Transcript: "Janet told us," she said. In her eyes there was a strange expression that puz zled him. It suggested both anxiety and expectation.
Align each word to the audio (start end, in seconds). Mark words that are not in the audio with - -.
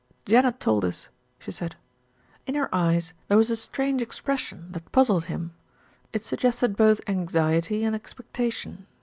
"Janet 0.25 0.59
told 0.59 0.83
us," 0.83 1.09
she 1.37 1.51
said. 1.51 1.75
In 2.47 2.55
her 2.55 2.73
eyes 2.73 3.13
there 3.27 3.37
was 3.37 3.51
a 3.51 3.55
strange 3.55 4.01
expression 4.01 4.71
that 4.71 4.91
puz 4.91 5.09
zled 5.11 5.25
him. 5.25 5.53
It 6.11 6.25
suggested 6.25 6.75
both 6.75 7.01
anxiety 7.07 7.83
and 7.83 7.93
expectation. 7.95 8.87